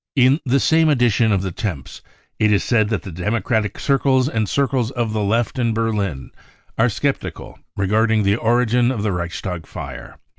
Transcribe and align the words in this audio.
In 0.15 0.39
the 0.43 0.59
same 0.59 0.89
edition 0.89 1.31
of 1.31 1.43
the 1.43 1.51
Temps 1.51 2.01
it 2.39 2.51
is 2.51 2.63
said 2.63 2.89
that 2.89 3.03
the 3.03 3.11
Demo 3.11 3.37
cratic 3.39 3.79
circles 3.79 4.27
and 4.27 4.49
circles 4.49 4.89
of 4.89 5.13
the 5.13 5.21
Left 5.21 5.59
in 5.59 5.75
Berlin 5.75 6.31
are 6.75 6.89
sceptical 6.89 7.59
regarding 7.77 8.23
the 8.23 8.37
origin 8.37 8.89
of 8.89 9.03
the 9.03 9.11
Reichstag 9.11 9.67
fire. 9.67 10.17